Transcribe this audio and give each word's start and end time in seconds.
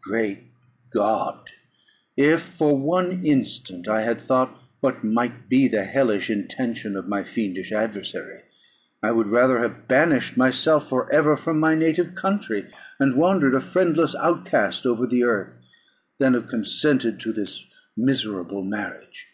Great 0.00 0.44
God! 0.90 1.50
if 2.16 2.40
for 2.40 2.74
one 2.74 3.26
instant 3.26 3.86
I 3.86 4.00
had 4.04 4.22
thought 4.22 4.58
what 4.80 5.04
might 5.04 5.50
be 5.50 5.68
the 5.68 5.84
hellish 5.84 6.30
intention 6.30 6.96
of 6.96 7.08
my 7.08 7.24
fiendish 7.24 7.72
adversary, 7.72 8.40
I 9.02 9.12
would 9.12 9.26
rather 9.26 9.58
have 9.58 9.86
banished 9.88 10.34
myself 10.38 10.88
for 10.88 11.12
ever 11.12 11.36
from 11.36 11.60
my 11.60 11.74
native 11.74 12.14
country, 12.14 12.70
and 12.98 13.18
wandered 13.18 13.54
a 13.54 13.60
friendless 13.60 14.14
outcast 14.14 14.86
over 14.86 15.06
the 15.06 15.24
earth, 15.24 15.58
than 16.16 16.32
have 16.32 16.48
consented 16.48 17.20
to 17.20 17.32
this 17.34 17.66
miserable 17.94 18.62
marriage. 18.62 19.26